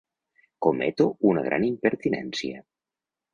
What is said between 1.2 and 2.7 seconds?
una gran impertinència.